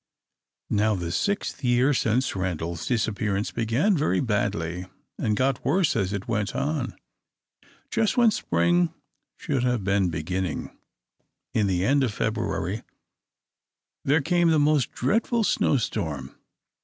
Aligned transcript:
Now 0.71 0.95
the 0.95 1.11
sixth 1.11 1.63
year 1.63 1.93
since 1.93 2.35
Randal's 2.35 2.87
disappearance 2.87 3.51
began 3.51 3.95
very 3.95 4.19
badly, 4.19 4.87
and 5.19 5.37
got 5.37 5.63
worse 5.63 5.95
as 5.95 6.11
it 6.11 6.27
went 6.27 6.55
on. 6.55 6.95
Just 7.91 8.17
when 8.17 8.31
spring 8.31 8.91
should 9.37 9.61
have 9.61 9.83
been 9.83 10.09
beginning, 10.09 10.75
in 11.53 11.67
the 11.67 11.85
end 11.85 12.03
of 12.03 12.11
February, 12.11 12.81
there 14.03 14.21
came 14.21 14.49
the 14.49 14.57
most 14.57 14.91
dreadful 14.91 15.43
snowstorm. 15.43 16.35